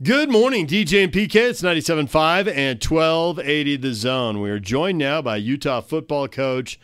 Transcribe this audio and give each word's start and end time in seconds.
Good 0.00 0.30
morning, 0.30 0.68
DJ 0.68 1.02
and 1.02 1.12
PK. 1.12 1.34
It's 1.50 1.60
97.5 1.60 2.46
and 2.46 2.80
1280 2.80 3.76
The 3.78 3.92
Zone. 3.92 4.40
We 4.40 4.48
are 4.48 4.60
joined 4.60 4.96
now 4.96 5.20
by 5.20 5.38
Utah 5.38 5.80
football 5.80 6.28
coach 6.28 6.78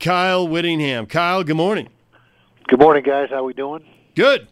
Kyle 0.00 0.48
Whittingham. 0.48 1.06
Kyle, 1.06 1.44
good 1.44 1.54
morning. 1.54 1.90
Good 2.66 2.80
morning, 2.80 3.04
guys. 3.04 3.28
How 3.30 3.44
we 3.44 3.52
doing? 3.52 3.84
Good. 4.16 4.48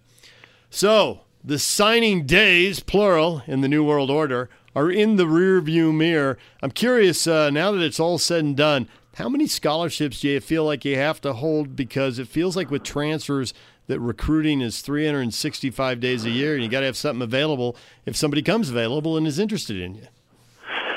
So, 0.71 1.23
the 1.43 1.59
signing 1.59 2.25
days, 2.25 2.79
plural, 2.79 3.43
in 3.49 3.63
the 3.63 3.69
New 3.69 3.83
World 3.83 4.13
Order 4.13 4.49
are 4.77 4.93
in 4.93 5.17
the 5.17 5.27
rearview 5.27 5.93
mirror. 5.93 6.39
I'm 6.63 6.71
curious, 6.71 7.27
uh, 7.27 7.51
now 7.51 7.73
that 7.73 7.83
it's 7.83 7.99
all 7.99 8.19
said 8.19 8.45
and 8.45 8.57
done, 8.57 8.87
how 9.17 9.29
many 9.29 9.49
scholarships 9.49 10.21
do 10.21 10.29
you 10.29 10.41
feel 10.41 10.65
like 10.65 10.85
you 10.85 10.95
have 10.95 11.21
to 11.23 11.33
hold? 11.33 11.75
Because 11.75 12.21
it 12.21 12.29
feels 12.29 12.55
like 12.55 12.71
with 12.71 12.85
transfers– 12.85 13.53
that 13.87 14.01
recruiting 14.01 14.61
is 14.61 14.81
365 14.81 16.01
days 16.01 16.25
a 16.25 16.31
year, 16.31 16.55
and 16.55 16.63
you 16.63 16.69
got 16.69 16.81
to 16.81 16.87
have 16.87 16.97
something 16.97 17.23
available 17.23 17.77
if 18.07 18.17
somebody 18.17 18.43
comes 18.43 18.71
available 18.71 19.17
and 19.17 19.27
is 19.27 19.39
interested 19.39 19.79
in 19.79 19.95
you. 19.95 20.07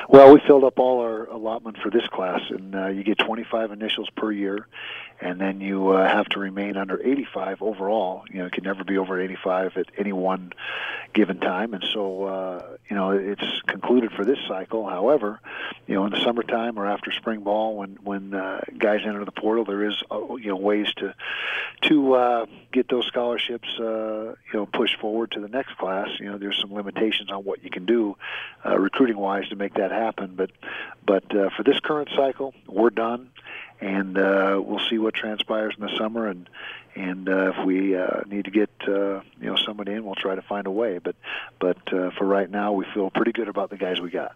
Well, 0.10 0.34
we 0.34 0.40
filled 0.48 0.64
up 0.64 0.80
all 0.80 1.02
our 1.02 1.26
allotment 1.26 1.78
for 1.80 1.90
this 1.90 2.08
class, 2.08 2.40
and 2.50 2.74
uh, 2.74 2.88
you 2.88 3.04
get 3.04 3.18
25 3.18 3.74
initials 3.74 4.10
per 4.16 4.32
year, 4.32 4.66
and 5.20 5.40
then 5.40 5.60
you 5.60 5.90
uh, 5.90 6.08
have 6.08 6.28
to 6.30 6.40
remain 6.40 6.78
under 6.78 7.02
85 7.02 7.62
overall. 7.62 8.24
You 8.32 8.40
know, 8.40 8.46
it 8.46 8.54
can 8.54 8.64
never 8.64 8.86
be 8.86 8.98
over 8.98 9.20
85 9.20 9.76
at 9.76 9.88
any 9.98 10.14
one 10.14 10.54
given 11.14 11.40
time, 11.40 11.74
and 11.74 11.84
so 11.94 12.24
uh, 12.24 12.78
you 12.90 12.96
know 12.96 13.12
it's 13.12 13.62
concluded 13.66 14.12
for 14.12 14.24
this 14.24 14.38
cycle. 14.48 14.88
However, 14.88 15.40
you 15.88 15.96
know, 15.96 16.06
in 16.06 16.12
the 16.12 16.22
summertime 16.24 16.78
or 16.78 16.86
after 16.86 17.12
spring 17.12 17.42
ball, 17.42 17.76
when 17.76 17.98
when 18.04 18.34
uh, 18.34 18.62
guys 18.78 19.02
enter 19.06 19.26
the 19.26 19.32
portal, 19.32 19.66
there 19.66 19.90
is 19.90 19.96
uh, 20.12 20.36
you 20.36 20.50
know 20.50 20.56
ways 20.56 20.88
to 20.98 21.16
to 21.82 22.14
uh, 22.14 22.46
get 22.72 22.88
those 22.88 23.06
scholarships 23.08 23.68
uh, 23.80 24.36
you 24.54 24.54
know 24.54 24.66
pushed 24.66 25.00
forward 25.00 25.32
to 25.32 25.40
the 25.40 25.50
next 25.50 25.78
class. 25.78 26.08
You 26.20 26.32
know, 26.32 26.38
there's 26.38 26.60
some 26.62 26.74
limitations 26.74 27.32
on 27.32 27.44
what 27.44 27.64
you 27.64 27.70
can 27.70 27.86
do 27.86 28.16
uh, 28.66 28.78
recruiting 28.78 29.18
wise 29.18 29.50
to 29.50 29.56
make 29.56 29.74
that 29.76 29.92
happen, 29.92 29.97
but 30.36 30.52
but 31.06 31.36
uh, 31.36 31.50
for 31.56 31.64
this 31.64 31.80
current 31.80 32.10
cycle, 32.16 32.54
we're 32.68 32.90
done 32.90 33.32
and 33.80 34.18
uh, 34.18 34.60
we'll 34.64 34.82
see 34.90 34.98
what 34.98 35.14
transpires 35.14 35.76
in 35.78 35.86
the 35.86 35.96
summer. 35.98 36.28
And 36.28 36.50
and 36.96 37.30
uh, 37.30 37.52
if 37.52 37.66
we 37.66 37.96
uh, 37.96 38.22
need 38.28 38.46
to 38.46 38.52
get 38.52 38.70
uh, 38.88 39.22
you 39.40 39.50
know 39.52 39.56
somebody 39.56 39.94
in, 39.94 40.04
we'll 40.04 40.16
try 40.16 40.36
to 40.36 40.42
find 40.42 40.68
a 40.68 40.72
way. 40.72 41.00
But 41.00 41.16
but 41.60 41.94
uh, 41.94 42.12
for 42.12 42.26
right 42.26 42.50
now, 42.50 42.74
we 42.74 42.86
feel 42.94 43.10
pretty 43.10 43.32
good 43.32 43.48
about 43.48 43.70
the 43.70 43.78
guys 43.78 44.02
we 44.02 44.10
got. 44.10 44.36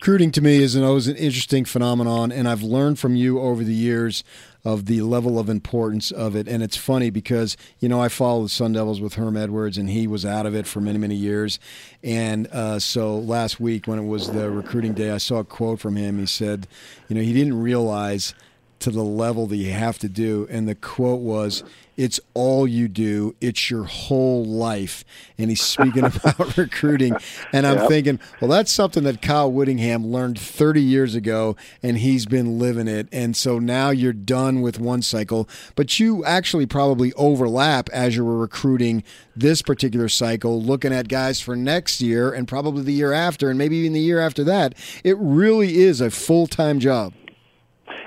Recruiting 0.00 0.30
to 0.30 0.40
me 0.40 0.62
is 0.62 0.76
an, 0.76 0.82
always 0.82 1.08
an 1.08 1.16
interesting 1.16 1.66
phenomenon, 1.66 2.32
and 2.32 2.48
I've 2.48 2.62
learned 2.62 2.98
from 2.98 3.16
you 3.16 3.38
over 3.38 3.62
the 3.62 3.74
years 3.74 4.24
of 4.64 4.86
the 4.86 5.02
level 5.02 5.38
of 5.38 5.50
importance 5.50 6.10
of 6.10 6.34
it. 6.34 6.48
And 6.48 6.62
it's 6.62 6.74
funny 6.78 7.10
because, 7.10 7.54
you 7.80 7.88
know, 7.90 8.00
I 8.00 8.08
followed 8.08 8.46
the 8.46 8.48
Sun 8.48 8.72
Devils 8.72 8.98
with 9.02 9.16
Herm 9.16 9.36
Edwards, 9.36 9.76
and 9.76 9.90
he 9.90 10.06
was 10.06 10.24
out 10.24 10.46
of 10.46 10.54
it 10.54 10.66
for 10.66 10.80
many, 10.80 10.96
many 10.96 11.16
years. 11.16 11.60
And 12.02 12.46
uh, 12.46 12.78
so 12.78 13.18
last 13.18 13.60
week, 13.60 13.86
when 13.86 13.98
it 13.98 14.06
was 14.06 14.32
the 14.32 14.50
recruiting 14.50 14.94
day, 14.94 15.10
I 15.10 15.18
saw 15.18 15.40
a 15.40 15.44
quote 15.44 15.80
from 15.80 15.96
him. 15.96 16.18
He 16.18 16.24
said, 16.24 16.66
you 17.10 17.14
know, 17.14 17.20
he 17.20 17.34
didn't 17.34 17.60
realize– 17.60 18.32
to 18.80 18.90
the 18.90 19.04
level 19.04 19.46
that 19.46 19.56
you 19.56 19.72
have 19.72 19.98
to 19.98 20.08
do. 20.08 20.46
And 20.50 20.68
the 20.68 20.74
quote 20.74 21.20
was, 21.20 21.62
It's 21.96 22.18
all 22.34 22.66
you 22.66 22.88
do, 22.88 23.36
it's 23.40 23.70
your 23.70 23.84
whole 23.84 24.44
life. 24.44 25.04
And 25.38 25.50
he's 25.50 25.62
speaking 25.62 26.04
about 26.04 26.56
recruiting. 26.56 27.14
And 27.52 27.66
I'm 27.66 27.78
yep. 27.78 27.88
thinking, 27.88 28.20
well, 28.40 28.50
that's 28.50 28.72
something 28.72 29.04
that 29.04 29.22
Kyle 29.22 29.50
Whittingham 29.50 30.06
learned 30.06 30.38
30 30.38 30.82
years 30.82 31.14
ago, 31.14 31.56
and 31.82 31.98
he's 31.98 32.26
been 32.26 32.58
living 32.58 32.88
it. 32.88 33.08
And 33.12 33.36
so 33.36 33.58
now 33.58 33.90
you're 33.90 34.12
done 34.12 34.60
with 34.60 34.80
one 34.80 35.02
cycle, 35.02 35.48
but 35.76 36.00
you 36.00 36.24
actually 36.24 36.66
probably 36.66 37.12
overlap 37.14 37.88
as 37.90 38.16
you 38.16 38.24
were 38.24 38.38
recruiting 38.38 39.04
this 39.36 39.62
particular 39.62 40.08
cycle, 40.08 40.62
looking 40.62 40.92
at 40.92 41.08
guys 41.08 41.40
for 41.40 41.56
next 41.56 42.00
year 42.00 42.32
and 42.32 42.48
probably 42.48 42.82
the 42.82 42.92
year 42.92 43.12
after, 43.12 43.50
and 43.50 43.58
maybe 43.58 43.76
even 43.76 43.92
the 43.92 44.00
year 44.00 44.20
after 44.20 44.44
that. 44.44 44.74
It 45.04 45.16
really 45.18 45.78
is 45.78 46.00
a 46.00 46.10
full 46.10 46.46
time 46.46 46.80
job. 46.80 47.12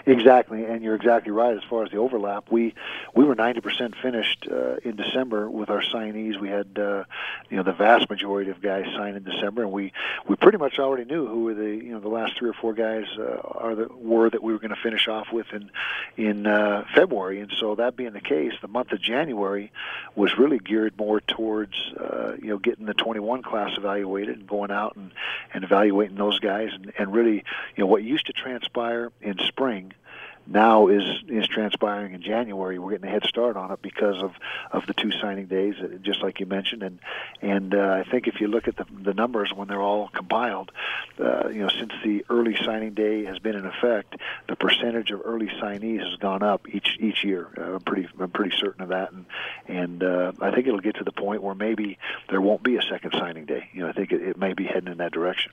Exactly, 0.06 0.66
and 0.66 0.84
you're 0.84 0.96
exactly 0.96 1.32
right. 1.32 1.56
As 1.56 1.64
far 1.70 1.86
as 1.86 1.92
the 1.92 1.96
overlap, 1.96 2.52
we 2.52 2.76
we 3.16 3.24
were 3.24 3.38
90% 3.38 3.96
finished 4.02 4.46
uh, 4.52 4.76
in 4.84 4.98
December 4.98 5.50
with 5.50 5.70
our 5.70 5.82
signees. 5.82 6.38
We 6.38 6.50
had 6.50 6.78
uh, 6.78 7.06
you 7.50 7.56
know 7.56 7.64
the 7.64 7.72
vast 7.72 8.10
majority 8.10 8.52
of 8.52 8.62
guys 8.62 8.86
signed 8.98 9.16
in 9.16 9.24
December, 9.24 9.62
and 9.64 9.72
we 9.72 9.94
we 10.28 10.36
pretty 10.36 10.58
much 10.58 10.78
already 10.78 11.06
knew 11.06 11.26
who 11.26 11.46
were 11.46 11.54
the 11.54 11.70
you 11.70 11.94
know 11.94 12.02
the 12.02 12.10
last 12.10 12.38
three 12.38 12.50
or 12.50 12.54
four 12.54 12.74
guys 12.74 13.06
uh, 13.18 13.40
are 13.46 13.76
the 13.76 13.88
were 13.96 14.30
that 14.30 14.44
we 14.44 14.52
were 14.52 14.60
going 14.60 14.76
to 14.76 14.82
finish 14.82 15.08
off 15.08 15.28
with 15.32 15.48
in 15.54 15.72
in 16.18 16.48
uh, 16.48 16.84
February. 16.94 17.40
And 17.40 17.54
so 17.58 17.76
that 17.76 17.96
being 17.96 18.12
the 18.12 18.20
case, 18.20 18.52
the 18.62 18.68
month 18.68 18.92
of 18.92 19.00
January 19.00 19.72
was 20.18 20.38
really 20.38 20.60
geared 20.60 20.98
more 20.98 21.22
towards 21.22 21.76
uh, 21.98 22.34
you 22.42 22.50
know 22.50 22.58
getting 22.58 22.88
the 22.88 22.94
21 22.94 23.42
class 23.42 23.72
evaluated 23.78 24.38
and 24.38 24.48
going 24.48 24.70
out 24.70 24.98
and 24.98 25.12
and 25.54 25.64
evaluating 25.64 26.18
those 26.18 26.40
guys, 26.40 26.72
and, 26.74 26.92
and 26.98 27.14
really 27.14 27.46
you 27.78 27.84
know 27.84 27.88
what 27.88 28.04
used 28.04 28.26
to 28.26 28.34
transpire 28.34 29.10
in 29.22 29.38
spring 29.48 29.93
now 30.46 30.88
is 30.88 31.04
is 31.28 31.48
transpiring 31.48 32.14
in 32.14 32.22
January. 32.22 32.78
We're 32.78 32.92
getting 32.92 33.08
a 33.08 33.12
head 33.12 33.24
start 33.26 33.56
on 33.56 33.72
it 33.72 33.82
because 33.82 34.22
of 34.22 34.34
of 34.72 34.86
the 34.88 34.94
two 34.94 35.12
signing 35.12 35.48
days, 35.48 35.76
just 36.02 36.22
like 36.22 36.40
you 36.40 36.46
mentioned, 36.46 36.84
and 36.84 37.00
and 37.42 37.74
uh, 37.74 38.04
I 38.06 38.10
think 38.10 38.28
if 38.28 38.42
you 38.42 38.48
look 38.48 38.68
at 38.68 38.76
the 38.76 38.86
the 39.02 39.14
numbers 39.14 39.52
when 39.54 39.68
they're 39.68 39.82
all 39.82 40.10
compiled, 40.10 40.72
uh, 41.20 41.50
you 41.50 41.60
know, 41.60 41.70
since 41.70 41.94
the 42.04 42.26
early 42.30 42.56
signing 42.64 42.94
day 42.94 43.26
has 43.26 43.40
been 43.40 43.56
in 43.56 43.66
effect, 43.66 44.16
the 44.48 44.56
percentage 44.56 45.12
of 45.12 45.22
early 45.24 45.48
signees 45.48 46.04
has 46.08 46.18
gone 46.18 46.44
up 46.44 46.68
each 46.70 46.98
each 47.00 47.24
year. 47.24 47.48
Uh, 47.58 47.76
I'm 47.76 47.82
pretty 47.82 48.08
I'm 48.20 48.32
pretty 48.32 48.56
certain 48.58 48.82
of 48.82 48.90
that, 48.90 49.12
and 49.12 49.26
and 49.68 50.04
uh, 50.04 50.34
I 50.42 50.52
think 50.52 50.68
it'll 50.68 50.80
get 50.80 50.96
to 50.96 51.04
the 51.04 51.12
point 51.12 51.42
where 51.42 51.56
maybe 51.56 51.98
there 52.30 52.42
won't 52.42 52.64
be 52.64 52.76
a 52.76 52.82
second 52.82 53.14
signing 53.14 53.46
day. 53.46 53.70
You 53.74 53.82
know, 53.82 53.90
I 53.90 53.94
think 53.94 54.12
it, 54.12 54.22
it 54.22 54.38
may 54.38 54.54
be 54.54 54.66
heading 54.66 54.92
in 54.92 54.98
that 54.98 55.12
direction. 55.12 55.52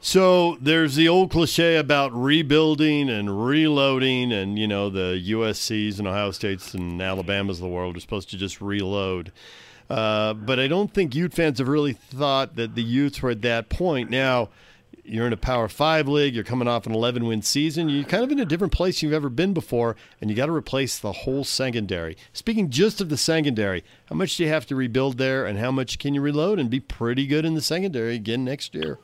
So 0.00 0.56
there's 0.60 0.94
the 0.94 1.08
old 1.08 1.32
cliche 1.32 1.76
about 1.76 2.12
rebuilding 2.14 3.10
and 3.10 3.44
reloading, 3.46 4.32
and 4.32 4.56
you 4.56 4.68
know 4.68 4.90
the 4.90 5.20
USC's 5.30 5.98
and 5.98 6.06
Ohio 6.06 6.30
States 6.30 6.72
and 6.72 7.02
Alabama's 7.02 7.58
of 7.58 7.62
the 7.62 7.68
world 7.68 7.96
are 7.96 8.00
supposed 8.00 8.30
to 8.30 8.36
just 8.36 8.60
reload. 8.60 9.32
Uh, 9.90 10.34
but 10.34 10.60
I 10.60 10.68
don't 10.68 10.92
think 10.92 11.14
Ute 11.14 11.34
fans 11.34 11.58
have 11.58 11.68
really 11.68 11.94
thought 11.94 12.54
that 12.56 12.74
the 12.74 12.82
Utes 12.82 13.22
were 13.22 13.30
at 13.30 13.42
that 13.42 13.68
point. 13.68 14.08
Now 14.08 14.50
you're 15.02 15.26
in 15.26 15.32
a 15.32 15.38
Power 15.38 15.68
Five 15.68 16.06
league. 16.06 16.34
You're 16.34 16.44
coming 16.44 16.68
off 16.68 16.86
an 16.86 16.94
11 16.94 17.26
win 17.26 17.42
season. 17.42 17.88
You're 17.88 18.04
kind 18.04 18.22
of 18.22 18.30
in 18.30 18.38
a 18.38 18.44
different 18.44 18.72
place 18.72 19.02
you've 19.02 19.12
ever 19.12 19.28
been 19.28 19.52
before, 19.52 19.96
and 20.20 20.30
you 20.30 20.36
got 20.36 20.46
to 20.46 20.52
replace 20.52 20.98
the 20.98 21.12
whole 21.12 21.42
secondary. 21.42 22.16
Speaking 22.32 22.70
just 22.70 23.00
of 23.00 23.08
the 23.08 23.16
secondary, 23.16 23.82
how 24.06 24.14
much 24.16 24.36
do 24.36 24.44
you 24.44 24.48
have 24.48 24.66
to 24.66 24.76
rebuild 24.76 25.18
there, 25.18 25.44
and 25.44 25.58
how 25.58 25.72
much 25.72 25.98
can 25.98 26.14
you 26.14 26.20
reload 26.20 26.60
and 26.60 26.70
be 26.70 26.80
pretty 26.80 27.26
good 27.26 27.44
in 27.44 27.54
the 27.54 27.62
secondary 27.62 28.14
again 28.14 28.44
next 28.44 28.74
year? 28.76 28.98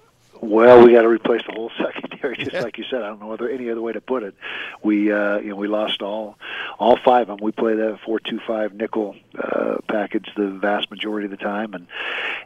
Well, 0.44 0.84
we 0.84 0.92
got 0.92 1.02
to 1.02 1.08
replace 1.08 1.40
the 1.46 1.54
whole 1.54 1.70
secondary, 1.78 2.36
just 2.36 2.52
like 2.52 2.76
you 2.76 2.84
said. 2.90 3.02
I 3.02 3.08
don't 3.08 3.20
know 3.20 3.28
whether 3.28 3.48
any 3.48 3.70
other 3.70 3.80
way 3.80 3.92
to 3.92 4.00
put 4.02 4.22
it. 4.22 4.34
We, 4.82 5.10
uh, 5.10 5.38
you 5.38 5.48
know, 5.48 5.56
we 5.56 5.68
lost 5.68 6.02
all, 6.02 6.36
all 6.78 6.98
five 7.02 7.30
of 7.30 7.38
them. 7.38 7.44
We 7.44 7.50
play 7.50 7.74
the 7.74 7.98
four-two-five 8.04 8.74
nickel 8.74 9.16
uh, 9.38 9.76
package 9.88 10.28
the 10.36 10.48
vast 10.48 10.90
majority 10.90 11.24
of 11.24 11.30
the 11.30 11.38
time, 11.38 11.72
and 11.72 11.86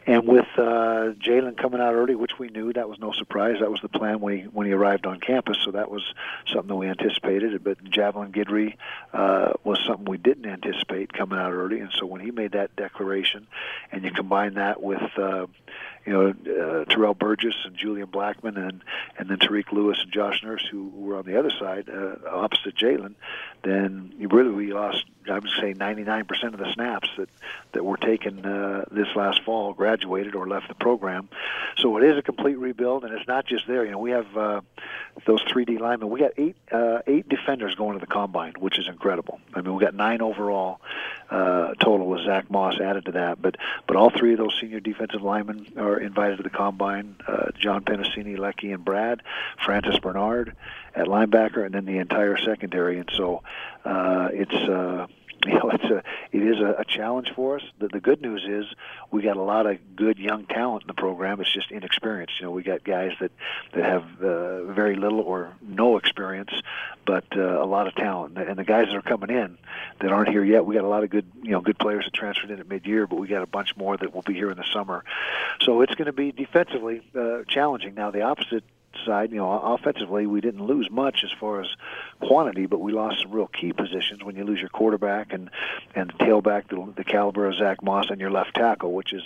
and 0.07 0.25
with 0.25 0.47
uh, 0.57 1.11
Jaylon 1.19 1.57
coming 1.57 1.81
out 1.81 1.93
early, 1.93 2.15
which 2.15 2.39
we 2.39 2.47
knew 2.49 2.71
that 2.71 2.87
was 2.87 2.99
no 2.99 3.11
surprise. 3.11 3.57
That 3.59 3.69
was 3.69 3.81
the 3.81 3.89
plan 3.89 4.21
when 4.21 4.37
he 4.37 4.43
when 4.45 4.65
he 4.65 4.71
arrived 4.71 5.05
on 5.05 5.19
campus, 5.19 5.57
so 5.65 5.71
that 5.71 5.91
was 5.91 6.13
something 6.47 6.69
that 6.69 6.75
we 6.75 6.87
anticipated. 6.87 7.61
But 7.63 7.83
Javelin 7.83 8.31
Guidry 8.31 8.77
uh, 9.11 9.53
was 9.65 9.79
something 9.85 10.05
we 10.05 10.17
didn't 10.17 10.45
anticipate 10.45 11.11
coming 11.11 11.37
out 11.37 11.51
early, 11.51 11.81
and 11.81 11.91
so 11.91 12.05
when 12.05 12.21
he 12.21 12.31
made 12.31 12.53
that 12.53 12.75
declaration, 12.77 13.47
and 13.91 14.03
you 14.05 14.11
combine 14.11 14.53
that 14.53 14.81
with 14.81 15.01
uh, 15.17 15.47
you 16.09 16.15
know, 16.15 16.29
uh, 16.29 16.85
Terrell 16.85 17.13
Burgess 17.13 17.53
and 17.65 17.75
Julian 17.75 18.07
Blackmon, 18.07 18.57
and 18.57 18.83
and 19.19 19.29
then 19.29 19.37
Tareke 19.37 19.71
Lewis 19.71 19.99
and 20.01 20.11
Josh 20.11 20.41
Nurse, 20.41 20.65
who, 20.71 20.89
were 20.89 21.17
on 21.17 21.25
the 21.25 21.37
other 21.37 21.51
side, 21.51 21.87
uh, 21.87 22.15
opposite 22.27 22.75
Jaylon, 22.75 23.13
then 23.61 24.11
you 24.17 24.27
really 24.27 24.49
we 24.49 24.73
lost. 24.73 25.05
I 25.29 25.37
would 25.37 25.51
say 25.61 25.75
99% 25.75 26.53
of 26.53 26.57
the 26.57 26.73
snaps 26.73 27.07
that 27.17 27.29
that 27.73 27.85
were 27.85 27.97
taken 27.97 28.43
uh, 28.43 28.85
this 28.89 29.07
last 29.15 29.43
fall 29.43 29.73
graduated 29.73 30.33
or 30.33 30.47
left 30.47 30.67
the 30.67 30.73
program. 30.73 31.29
So 31.77 31.97
it 31.97 32.03
is 32.03 32.17
a 32.17 32.23
complete 32.23 32.57
rebuild, 32.57 33.03
and 33.03 33.13
it's 33.13 33.27
not 33.27 33.45
just 33.45 33.67
there. 33.67 33.85
You 33.85 33.91
know, 33.91 33.99
we 33.99 34.09
have 34.09 34.35
uh, 34.35 34.61
those 35.27 35.43
3D 35.43 35.79
linemen. 35.79 36.09
We 36.09 36.21
got 36.21 36.31
eight 36.37 36.55
uh, 36.71 36.99
eight 37.05 37.29
defenders 37.29 37.75
going 37.75 37.93
to 37.93 37.99
the 37.99 38.11
combine, 38.11 38.53
which 38.57 38.79
is 38.79 38.87
incredible. 38.87 39.39
I 39.53 39.61
mean, 39.61 39.75
we 39.75 39.83
got 39.83 39.93
nine 39.93 40.23
overall 40.23 40.81
uh, 41.29 41.75
total 41.75 42.07
with 42.07 42.25
Zach 42.25 42.49
Moss 42.49 42.79
added 42.79 43.05
to 43.05 43.11
that. 43.13 43.41
But 43.41 43.57
but 43.87 43.95
all 43.95 44.09
three 44.09 44.33
of 44.33 44.39
those 44.39 44.57
senior 44.59 44.79
defensive 44.79 45.21
linemen 45.21 45.67
are 45.77 45.98
invited 45.99 46.37
to 46.37 46.43
the 46.43 46.49
combine. 46.49 47.15
Uh, 47.27 47.51
John 47.59 47.83
Penisini, 47.83 48.37
Leki, 48.37 48.73
and 48.73 48.83
Brad, 48.83 49.21
Francis 49.63 49.99
Bernard 49.99 50.55
at 50.95 51.07
linebacker, 51.07 51.65
and 51.65 51.73
then 51.73 51.85
the 51.85 51.97
entire 51.97 52.37
secondary. 52.37 52.99
And 52.99 53.09
so 53.15 53.43
uh, 53.85 54.29
it's. 54.31 54.53
Uh, 54.53 55.07
you 55.45 55.53
know, 55.53 55.69
it's 55.73 55.83
a 55.85 56.03
it 56.31 56.43
is 56.43 56.59
a, 56.59 56.75
a 56.79 56.85
challenge 56.85 57.31
for 57.35 57.57
us. 57.57 57.63
The, 57.79 57.87
the 57.87 57.99
good 57.99 58.21
news 58.21 58.45
is 58.47 58.65
we 59.11 59.21
got 59.21 59.37
a 59.37 59.41
lot 59.41 59.65
of 59.65 59.77
good 59.95 60.19
young 60.19 60.45
talent 60.45 60.83
in 60.83 60.87
the 60.87 60.93
program. 60.93 61.39
It's 61.39 61.51
just 61.51 61.71
inexperience. 61.71 62.31
You 62.39 62.47
know, 62.47 62.51
we 62.51 62.63
got 62.63 62.83
guys 62.83 63.13
that 63.19 63.31
that 63.73 63.83
have 63.83 64.03
uh, 64.21 64.65
very 64.65 64.95
little 64.95 65.21
or 65.21 65.53
no 65.61 65.97
experience, 65.97 66.51
but 67.05 67.25
uh, 67.35 67.63
a 67.63 67.65
lot 67.65 67.87
of 67.87 67.95
talent. 67.95 68.37
And 68.37 68.57
the 68.57 68.63
guys 68.63 68.87
that 68.87 68.95
are 68.95 69.01
coming 69.01 69.29
in 69.29 69.57
that 70.01 70.11
aren't 70.11 70.29
here 70.29 70.43
yet, 70.43 70.65
we 70.65 70.75
got 70.75 70.83
a 70.83 70.89
lot 70.89 71.03
of 71.03 71.09
good 71.09 71.25
you 71.41 71.51
know 71.51 71.61
good 71.61 71.79
players 71.79 72.05
that 72.05 72.13
transferred 72.13 72.51
in 72.51 72.59
at 72.59 72.67
mid-year, 72.67 73.07
but 73.07 73.17
we 73.17 73.27
got 73.27 73.41
a 73.41 73.47
bunch 73.47 73.77
more 73.77 73.95
that 73.97 74.13
will 74.13 74.23
be 74.23 74.33
here 74.33 74.51
in 74.51 74.57
the 74.57 74.65
summer. 74.73 75.03
So 75.61 75.81
it's 75.81 75.95
going 75.95 76.07
to 76.07 76.13
be 76.13 76.31
defensively 76.31 77.01
uh, 77.15 77.43
challenging. 77.47 77.95
Now 77.95 78.11
the 78.11 78.23
opposite 78.23 78.63
side, 79.05 79.31
you 79.31 79.37
know, 79.37 79.51
offensively, 79.51 80.25
we 80.25 80.41
didn't 80.41 80.65
lose 80.65 80.89
much 80.89 81.23
as 81.23 81.31
far 81.39 81.61
as 81.61 81.67
quantity, 82.19 82.65
but 82.65 82.79
we 82.79 82.91
lost 82.91 83.21
some 83.21 83.31
real 83.31 83.47
key 83.47 83.73
positions 83.73 84.23
when 84.23 84.35
you 84.35 84.43
lose 84.43 84.59
your 84.59 84.69
quarterback 84.69 85.33
and 85.33 85.49
and 85.95 86.13
tailback, 86.17 86.67
the, 86.69 86.93
the 86.95 87.03
caliber 87.03 87.45
of 87.47 87.55
Zach 87.55 87.81
Moss, 87.81 88.09
and 88.09 88.19
your 88.19 88.31
left 88.31 88.55
tackle, 88.55 88.91
which 88.93 89.13
is 89.13 89.23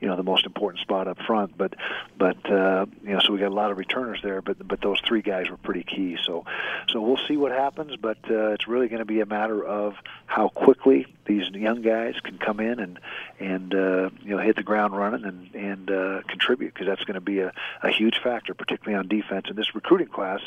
you 0.00 0.08
know 0.08 0.16
the 0.16 0.22
most 0.22 0.46
important 0.46 0.80
spot 0.80 1.08
up 1.08 1.18
front. 1.26 1.56
But 1.56 1.74
but 2.16 2.50
uh, 2.50 2.86
you 3.02 3.12
know, 3.12 3.20
so 3.20 3.32
we 3.32 3.38
got 3.38 3.48
a 3.48 3.54
lot 3.54 3.70
of 3.70 3.78
returners 3.78 4.20
there, 4.22 4.42
but 4.42 4.66
but 4.66 4.80
those 4.80 5.00
three 5.00 5.22
guys 5.22 5.50
were 5.50 5.56
pretty 5.56 5.84
key. 5.84 6.16
So 6.24 6.44
so 6.88 7.00
we'll 7.00 7.20
see 7.28 7.36
what 7.36 7.52
happens, 7.52 7.96
but 7.96 8.18
uh, 8.30 8.52
it's 8.52 8.68
really 8.68 8.88
going 8.88 9.00
to 9.00 9.04
be 9.04 9.20
a 9.20 9.26
matter 9.26 9.64
of 9.64 9.94
how 10.26 10.48
quickly 10.48 11.06
these 11.26 11.48
young 11.50 11.82
guys 11.82 12.14
can 12.22 12.38
come 12.38 12.60
in 12.60 12.78
and 12.78 13.00
and 13.40 13.74
uh, 13.74 14.10
you 14.22 14.36
know 14.36 14.38
hit 14.38 14.56
the 14.56 14.62
ground 14.62 14.96
running 14.96 15.24
and 15.24 15.54
and 15.54 15.90
uh, 15.90 16.22
contribute 16.28 16.74
because 16.74 16.86
that's 16.86 17.04
going 17.04 17.14
to 17.14 17.20
be 17.20 17.40
a, 17.40 17.52
a 17.82 17.90
huge 17.90 18.18
factor, 18.22 18.54
particularly 18.54 18.98
on 18.98 19.03
defense. 19.08 19.46
And 19.48 19.56
this 19.56 19.74
recruiting 19.74 20.08
class 20.08 20.40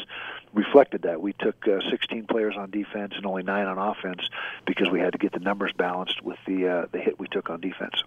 reflected 0.53 1.03
that. 1.03 1.21
We 1.21 1.33
took 1.33 1.67
uh, 1.67 1.79
16 1.89 2.25
players 2.25 2.55
on 2.57 2.71
defense 2.71 3.13
and 3.15 3.25
only 3.25 3.43
nine 3.43 3.67
on 3.67 3.77
offense 3.77 4.21
because 4.65 4.89
we 4.89 4.99
had 4.99 5.13
to 5.13 5.17
get 5.17 5.33
the 5.33 5.39
numbers 5.39 5.71
balanced 5.77 6.21
with 6.23 6.37
the 6.45 6.67
uh, 6.67 6.85
the 6.91 6.99
hit 6.99 7.19
we 7.19 7.27
took 7.27 7.49
on 7.49 7.61
defense. 7.61 8.03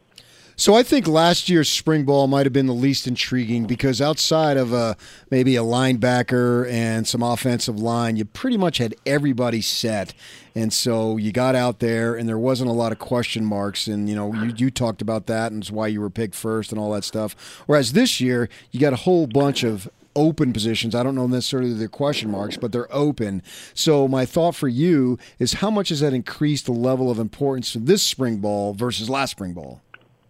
So 0.60 0.74
I 0.74 0.82
think 0.82 1.08
last 1.08 1.48
year's 1.48 1.70
spring 1.70 2.04
ball 2.04 2.26
might 2.26 2.44
have 2.44 2.52
been 2.52 2.66
the 2.66 2.74
least 2.74 3.06
intriguing 3.06 3.64
because 3.64 4.02
outside 4.02 4.58
of 4.58 4.74
a, 4.74 4.76
uh, 4.76 4.94
maybe 5.30 5.56
a 5.56 5.62
linebacker 5.62 6.70
and 6.70 7.08
some 7.08 7.22
offensive 7.22 7.80
line, 7.80 8.18
you 8.18 8.26
pretty 8.26 8.58
much 8.58 8.76
had 8.76 8.94
everybody 9.06 9.62
set. 9.62 10.12
And 10.54 10.70
so 10.70 11.16
you 11.16 11.32
got 11.32 11.54
out 11.54 11.78
there, 11.78 12.14
and 12.14 12.28
there 12.28 12.36
wasn't 12.36 12.68
a 12.68 12.74
lot 12.74 12.92
of 12.92 12.98
question 12.98 13.42
marks. 13.42 13.86
And 13.86 14.06
you 14.06 14.14
know, 14.14 14.34
you, 14.34 14.52
you 14.54 14.70
talked 14.70 15.00
about 15.00 15.28
that, 15.28 15.50
and 15.50 15.62
it's 15.62 15.70
why 15.70 15.86
you 15.86 16.02
were 16.02 16.10
picked 16.10 16.34
first 16.34 16.72
and 16.72 16.78
all 16.78 16.92
that 16.92 17.04
stuff. 17.04 17.34
Whereas 17.64 17.94
this 17.94 18.20
year, 18.20 18.50
you 18.70 18.80
got 18.80 18.92
a 18.92 18.96
whole 18.96 19.26
bunch 19.26 19.62
of 19.62 19.88
open 20.20 20.52
positions. 20.52 20.94
I 20.94 21.02
don't 21.02 21.14
know 21.14 21.26
necessarily 21.26 21.72
they're 21.72 21.88
question 21.88 22.30
marks, 22.30 22.58
but 22.58 22.72
they're 22.72 22.94
open. 22.94 23.42
So 23.72 24.06
my 24.06 24.26
thought 24.26 24.54
for 24.54 24.68
you 24.68 25.18
is 25.38 25.54
how 25.54 25.70
much 25.70 25.88
has 25.88 26.00
that 26.00 26.12
increased 26.12 26.66
the 26.66 26.72
level 26.72 27.10
of 27.10 27.18
importance 27.18 27.74
in 27.74 27.86
this 27.86 28.02
spring 28.02 28.36
ball 28.36 28.74
versus 28.74 29.08
last 29.08 29.30
spring 29.30 29.54
ball? 29.54 29.80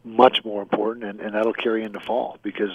much 0.02 0.44
more 0.44 0.62
important, 0.62 1.04
and, 1.04 1.20
and 1.20 1.34
that'll 1.34 1.52
carry 1.52 1.82
into 1.82 2.00
fall 2.00 2.38
because, 2.42 2.70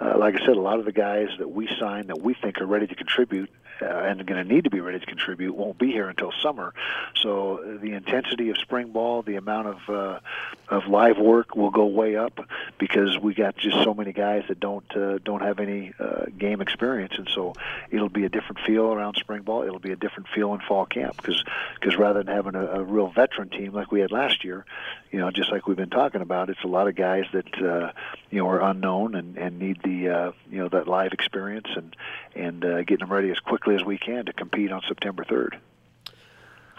uh, 0.00 0.16
like 0.16 0.40
I 0.40 0.46
said, 0.46 0.56
a 0.56 0.60
lot 0.60 0.78
of 0.78 0.84
the 0.84 0.92
guys 0.92 1.28
that 1.38 1.50
we 1.50 1.68
sign 1.78 2.06
that 2.06 2.22
we 2.22 2.34
think 2.34 2.60
are 2.60 2.66
ready 2.66 2.86
to 2.86 2.94
contribute 2.94 3.50
uh, 3.82 4.04
and 4.04 4.24
going 4.26 4.46
to 4.46 4.54
need 4.54 4.64
to 4.64 4.70
be 4.70 4.80
ready 4.80 4.98
to 4.98 5.06
contribute 5.06 5.54
won't 5.54 5.78
be 5.78 5.90
here 5.90 6.08
until 6.08 6.32
summer. 6.42 6.72
So 7.20 7.78
the 7.80 7.92
intensity 7.92 8.50
of 8.50 8.58
spring 8.58 8.92
ball, 8.92 9.22
the 9.22 9.36
amount 9.36 9.68
of 9.68 9.90
uh, 9.90 10.20
of 10.68 10.86
live 10.86 11.18
work 11.18 11.54
will 11.54 11.70
go 11.70 11.86
way 11.86 12.16
up 12.16 12.48
because 12.78 13.18
we 13.18 13.34
got 13.34 13.56
just 13.56 13.76
so 13.84 13.92
many 13.92 14.12
guys 14.12 14.44
that 14.48 14.58
don't 14.58 14.96
uh, 14.96 15.18
don't 15.24 15.42
have 15.42 15.60
any 15.60 15.92
uh, 15.98 16.26
game 16.36 16.60
experience, 16.60 17.14
and 17.18 17.28
so 17.34 17.52
it'll 17.90 18.08
be 18.08 18.24
a 18.24 18.28
different 18.28 18.60
feel 18.66 18.92
around 18.92 19.16
spring 19.16 19.42
ball. 19.42 19.62
It'll 19.62 19.78
be 19.78 19.92
a 19.92 19.96
different 19.96 20.28
feel 20.34 20.54
in 20.54 20.60
fall 20.60 20.86
camp 20.86 21.16
because 21.16 21.44
because 21.74 21.96
rather 21.96 22.22
than 22.22 22.34
having 22.34 22.54
a, 22.54 22.66
a 22.66 22.82
real 22.82 23.08
veteran 23.08 23.50
team 23.50 23.72
like 23.72 23.92
we 23.92 24.00
had 24.00 24.12
last 24.12 24.44
year, 24.44 24.64
you 25.10 25.18
know, 25.18 25.30
just 25.30 25.52
like 25.52 25.66
we've 25.66 25.76
been 25.76 25.90
talking 25.90 26.22
about, 26.22 26.48
it's 26.48 26.64
a 26.64 26.68
lot 26.68 26.88
of 26.88 26.94
guys 26.94 27.26
that 27.32 27.62
uh, 27.62 27.92
you 28.30 28.38
know 28.38 28.48
are 28.48 28.62
unknown 28.62 29.14
and 29.14 29.36
and 29.36 29.58
need 29.58 29.82
the 29.82 30.08
uh, 30.08 30.32
you 30.50 30.58
know 30.58 30.68
that 30.68 30.88
live 30.88 31.12
experience 31.12 31.68
and 31.76 31.94
and 32.34 32.64
uh, 32.64 32.78
getting 32.78 33.00
them 33.06 33.12
ready 33.12 33.30
as 33.30 33.38
quickly 33.40 33.71
as 33.72 33.84
we 33.84 33.98
can 33.98 34.24
to 34.26 34.32
compete 34.32 34.70
on 34.70 34.82
September 34.86 35.24
third. 35.24 35.58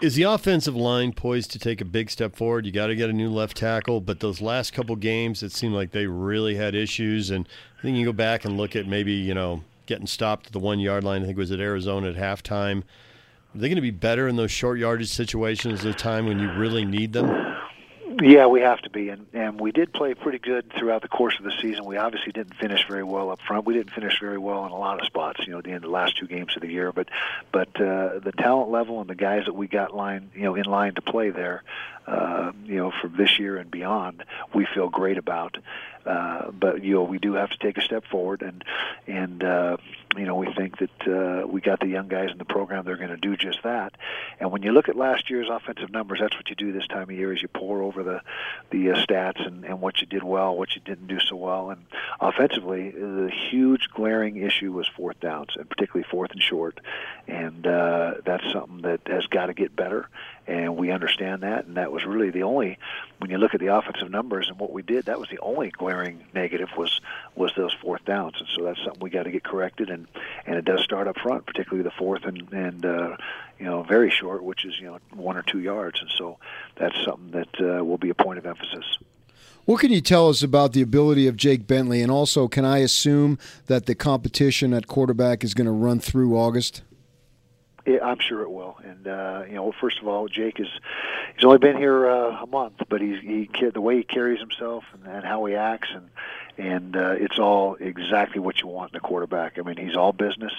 Is 0.00 0.16
the 0.16 0.24
offensive 0.24 0.74
line 0.74 1.12
poised 1.12 1.52
to 1.52 1.58
take 1.58 1.80
a 1.80 1.84
big 1.84 2.10
step 2.10 2.34
forward? 2.34 2.66
You 2.66 2.72
got 2.72 2.88
to 2.88 2.96
get 2.96 3.10
a 3.10 3.12
new 3.12 3.30
left 3.30 3.56
tackle, 3.56 4.00
but 4.00 4.20
those 4.20 4.40
last 4.40 4.72
couple 4.72 4.96
games, 4.96 5.42
it 5.42 5.52
seemed 5.52 5.74
like 5.74 5.92
they 5.92 6.06
really 6.06 6.56
had 6.56 6.74
issues. 6.74 7.30
And 7.30 7.48
I 7.78 7.82
think 7.82 7.96
you 7.96 8.04
go 8.04 8.12
back 8.12 8.44
and 8.44 8.56
look 8.56 8.74
at 8.74 8.86
maybe 8.86 9.12
you 9.12 9.34
know 9.34 9.62
getting 9.86 10.06
stopped 10.06 10.48
at 10.48 10.52
the 10.52 10.58
one 10.58 10.80
yard 10.80 11.04
line. 11.04 11.22
I 11.22 11.26
think 11.26 11.38
it 11.38 11.40
was 11.40 11.52
at 11.52 11.60
Arizona 11.60 12.10
at 12.10 12.16
halftime. 12.16 12.82
Are 13.54 13.58
they 13.58 13.68
going 13.68 13.76
to 13.76 13.82
be 13.82 13.92
better 13.92 14.26
in 14.26 14.34
those 14.34 14.50
short 14.50 14.78
yardage 14.78 15.10
situations 15.10 15.84
at 15.84 15.94
a 15.94 15.94
time 15.94 16.26
when 16.26 16.40
you 16.40 16.50
really 16.52 16.84
need 16.84 17.12
them? 17.12 17.53
Yeah, 18.22 18.46
we 18.46 18.60
have 18.60 18.80
to 18.82 18.90
be, 18.90 19.08
and 19.08 19.26
and 19.32 19.60
we 19.60 19.72
did 19.72 19.92
play 19.92 20.14
pretty 20.14 20.38
good 20.38 20.70
throughout 20.78 21.02
the 21.02 21.08
course 21.08 21.34
of 21.38 21.44
the 21.44 21.52
season. 21.60 21.84
We 21.84 21.96
obviously 21.96 22.32
didn't 22.32 22.54
finish 22.54 22.86
very 22.86 23.02
well 23.02 23.30
up 23.30 23.40
front. 23.40 23.66
We 23.66 23.74
didn't 23.74 23.92
finish 23.92 24.20
very 24.20 24.38
well 24.38 24.64
in 24.66 24.72
a 24.72 24.78
lot 24.78 25.00
of 25.00 25.06
spots, 25.06 25.40
you 25.46 25.52
know, 25.52 25.58
at 25.58 25.64
the 25.64 25.70
end 25.70 25.78
of 25.78 25.90
the 25.90 25.94
last 25.94 26.16
two 26.16 26.26
games 26.26 26.54
of 26.54 26.62
the 26.62 26.68
year. 26.68 26.92
But 26.92 27.08
but 27.50 27.68
uh, 27.80 28.20
the 28.20 28.32
talent 28.36 28.70
level 28.70 29.00
and 29.00 29.10
the 29.10 29.16
guys 29.16 29.46
that 29.46 29.54
we 29.54 29.66
got 29.66 29.96
line, 29.96 30.30
you 30.34 30.42
know, 30.42 30.54
in 30.54 30.64
line 30.64 30.94
to 30.94 31.02
play 31.02 31.30
there, 31.30 31.64
uh, 32.06 32.52
you 32.64 32.76
know, 32.76 32.92
for 33.00 33.08
this 33.08 33.38
year 33.38 33.56
and 33.56 33.70
beyond, 33.70 34.24
we 34.54 34.66
feel 34.66 34.88
great 34.88 35.18
about. 35.18 35.56
Uh, 36.06 36.50
but 36.52 36.84
you 36.84 36.94
know, 36.94 37.02
we 37.02 37.18
do 37.18 37.32
have 37.34 37.50
to 37.50 37.58
take 37.58 37.78
a 37.78 37.82
step 37.82 38.04
forward, 38.06 38.42
and 38.42 38.62
and 39.06 39.42
uh, 39.42 39.76
you 40.18 40.26
know, 40.26 40.36
we 40.36 40.52
think 40.54 40.78
that 40.78 41.08
uh, 41.08 41.46
we 41.46 41.60
got 41.60 41.80
the 41.80 41.86
young 41.86 42.08
guys 42.08 42.30
in 42.30 42.38
the 42.38 42.44
program. 42.44 42.84
They're 42.84 42.96
going 42.96 43.10
to 43.10 43.16
do 43.16 43.36
just 43.36 43.62
that. 43.62 43.94
And 44.40 44.50
when 44.50 44.62
you 44.62 44.72
look 44.72 44.88
at 44.88 44.96
last 44.96 45.30
year's 45.30 45.48
offensive 45.50 45.90
numbers, 45.90 46.20
that's 46.20 46.36
what 46.36 46.48
you 46.48 46.56
do 46.56 46.72
this 46.72 46.86
time 46.86 47.04
of 47.04 47.12
year: 47.12 47.32
is 47.32 47.42
you 47.42 47.48
pour 47.48 47.82
over 47.82 48.02
the 48.02 48.20
the 48.70 48.90
uh, 48.90 48.96
stats 48.96 49.46
and, 49.46 49.64
and 49.64 49.80
what 49.80 50.00
you 50.00 50.06
did 50.06 50.22
well, 50.22 50.56
what 50.56 50.74
you 50.74 50.80
didn't 50.84 51.06
do 51.06 51.20
so 51.20 51.36
well. 51.36 51.70
And 51.70 51.86
offensively, 52.20 52.90
the 52.90 53.30
huge 53.50 53.88
glaring 53.94 54.36
issue 54.36 54.72
was 54.72 54.88
fourth 54.96 55.20
downs, 55.20 55.50
and 55.56 55.68
particularly 55.68 56.06
fourth 56.10 56.30
and 56.32 56.42
short. 56.42 56.80
And 57.26 57.66
uh, 57.66 58.14
that's 58.24 58.44
something 58.52 58.82
that 58.82 59.00
has 59.06 59.26
got 59.26 59.46
to 59.46 59.54
get 59.54 59.74
better 59.74 60.08
and 60.46 60.76
we 60.76 60.90
understand 60.90 61.42
that. 61.42 61.66
And 61.66 61.76
that 61.76 61.90
was 61.90 62.04
really 62.04 62.30
the 62.30 62.42
only, 62.42 62.78
when 63.18 63.30
you 63.30 63.38
look 63.38 63.54
at 63.54 63.60
the 63.60 63.68
offensive 63.68 64.10
numbers 64.10 64.48
and 64.48 64.58
what 64.58 64.72
we 64.72 64.82
did, 64.82 65.06
that 65.06 65.18
was 65.18 65.28
the 65.30 65.38
only 65.38 65.70
glaring 65.70 66.24
negative 66.34 66.68
was 66.76 67.00
was 67.34 67.52
those 67.56 67.72
fourth 67.74 68.04
downs. 68.04 68.34
And 68.38 68.48
so 68.54 68.64
that's 68.64 68.78
something 68.84 69.00
we 69.00 69.10
got 69.10 69.24
to 69.24 69.30
get 69.30 69.44
corrected. 69.44 69.90
And 69.90 70.06
and 70.46 70.56
it 70.56 70.64
does 70.64 70.82
start 70.82 71.08
up 71.08 71.18
front, 71.18 71.46
particularly 71.46 71.82
the 71.82 71.94
fourth 71.96 72.24
and 72.24 72.52
and 72.52 72.84
uh, 72.84 73.16
you 73.58 73.66
know 73.66 73.82
very 73.82 74.10
short, 74.10 74.42
which 74.42 74.64
is 74.64 74.78
you 74.78 74.86
know 74.86 74.98
one 75.12 75.36
or 75.36 75.42
two 75.42 75.60
yards. 75.60 76.00
And 76.00 76.10
so 76.16 76.38
that's 76.76 76.96
something 77.04 77.30
that 77.30 77.60
uh, 77.60 77.84
will 77.84 77.98
be 77.98 78.10
a 78.10 78.14
point 78.14 78.38
of 78.38 78.46
emphasis. 78.46 78.98
What 79.64 79.80
can 79.80 79.90
you 79.90 80.02
tell 80.02 80.28
us 80.28 80.42
about 80.42 80.74
the 80.74 80.82
ability 80.82 81.26
of 81.26 81.38
Jake 81.38 81.66
Bentley? 81.66 82.02
And 82.02 82.12
also, 82.12 82.48
can 82.48 82.66
I 82.66 82.78
assume 82.78 83.38
that 83.64 83.86
the 83.86 83.94
competition 83.94 84.74
at 84.74 84.86
quarterback 84.88 85.42
is 85.42 85.54
going 85.54 85.64
to 85.64 85.72
run 85.72 86.00
through 86.00 86.36
August? 86.36 86.82
I'm 87.86 88.18
sure 88.18 88.42
it 88.42 88.50
will. 88.50 88.76
And 88.82 89.06
uh, 89.06 89.44
you 89.46 89.54
know, 89.54 89.72
first 89.80 89.98
of 90.00 90.08
all, 90.08 90.28
Jake 90.28 90.58
is 90.60 90.68
he's 91.34 91.44
only 91.44 91.58
been 91.58 91.76
here 91.76 92.08
uh, 92.08 92.42
a 92.42 92.46
month, 92.46 92.74
but 92.88 93.00
he's 93.00 93.20
he 93.20 93.48
the 93.72 93.80
way 93.80 93.98
he 93.98 94.02
carries 94.02 94.40
himself 94.40 94.84
and, 94.92 95.06
and 95.06 95.24
how 95.24 95.44
he 95.44 95.54
acts 95.54 95.88
and 95.94 96.08
and 96.56 96.96
uh, 96.96 97.14
it's 97.18 97.38
all 97.38 97.76
exactly 97.80 98.40
what 98.40 98.60
you 98.60 98.68
want 98.68 98.92
in 98.92 98.96
a 98.96 99.00
quarterback. 99.00 99.58
I 99.58 99.62
mean, 99.62 99.76
he's 99.76 99.96
all 99.96 100.12
business. 100.12 100.52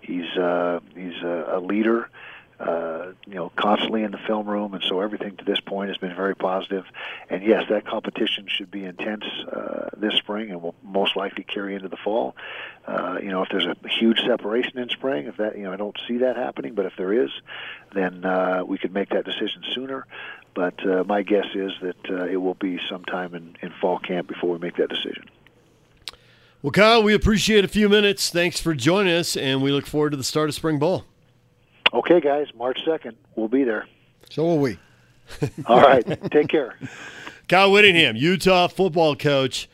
He's 0.00 0.28
uh, 0.36 0.80
he's 0.94 1.22
a, 1.22 1.52
a 1.54 1.60
leader 1.60 2.10
uh, 2.58 3.12
you 3.26 3.34
know, 3.34 3.52
constantly 3.56 4.02
in 4.02 4.12
the 4.12 4.18
film 4.18 4.48
room, 4.48 4.72
and 4.72 4.82
so 4.82 5.00
everything 5.00 5.36
to 5.36 5.44
this 5.44 5.60
point 5.60 5.88
has 5.88 5.98
been 5.98 6.14
very 6.14 6.34
positive. 6.34 6.84
And 7.28 7.42
yes, 7.42 7.64
that 7.68 7.86
competition 7.86 8.46
should 8.48 8.70
be 8.70 8.84
intense 8.84 9.24
uh, 9.52 9.90
this 9.96 10.14
spring, 10.14 10.50
and 10.50 10.62
will 10.62 10.74
most 10.82 11.16
likely 11.16 11.44
carry 11.44 11.74
into 11.74 11.88
the 11.88 11.98
fall. 11.98 12.34
Uh, 12.86 13.18
you 13.22 13.28
know, 13.28 13.42
if 13.42 13.48
there's 13.50 13.66
a 13.66 13.76
huge 13.88 14.20
separation 14.20 14.78
in 14.78 14.88
spring, 14.88 15.26
if 15.26 15.36
that, 15.36 15.58
you 15.58 15.64
know, 15.64 15.72
I 15.72 15.76
don't 15.76 15.98
see 16.08 16.18
that 16.18 16.36
happening, 16.36 16.74
but 16.74 16.86
if 16.86 16.94
there 16.96 17.12
is, 17.12 17.30
then 17.94 18.24
uh, 18.24 18.62
we 18.66 18.78
could 18.78 18.92
make 18.92 19.10
that 19.10 19.24
decision 19.24 19.62
sooner. 19.74 20.06
But 20.54 20.86
uh, 20.86 21.04
my 21.04 21.22
guess 21.22 21.46
is 21.54 21.72
that 21.82 22.10
uh, 22.10 22.24
it 22.24 22.36
will 22.36 22.54
be 22.54 22.80
sometime 22.88 23.34
in, 23.34 23.56
in 23.60 23.72
fall 23.80 23.98
camp 23.98 24.28
before 24.28 24.50
we 24.50 24.58
make 24.58 24.76
that 24.76 24.88
decision. 24.88 25.28
Well, 26.62 26.70
Kyle, 26.70 27.02
we 27.02 27.12
appreciate 27.12 27.64
a 27.64 27.68
few 27.68 27.88
minutes. 27.88 28.30
Thanks 28.30 28.58
for 28.60 28.74
joining 28.74 29.12
us, 29.12 29.36
and 29.36 29.62
we 29.62 29.70
look 29.70 29.86
forward 29.86 30.10
to 30.10 30.16
the 30.16 30.24
start 30.24 30.48
of 30.48 30.54
spring 30.54 30.78
ball. 30.78 31.04
Okay, 31.92 32.20
guys, 32.20 32.48
March 32.54 32.80
2nd. 32.86 33.14
We'll 33.34 33.48
be 33.48 33.64
there. 33.64 33.86
So 34.30 34.44
will 34.44 34.58
we. 34.58 34.78
All 35.66 35.80
right. 35.80 36.04
Take 36.30 36.48
care. 36.48 36.78
Kyle 37.48 37.70
Whittingham, 37.70 38.16
Utah 38.16 38.66
football 38.66 39.14
coach. 39.14 39.68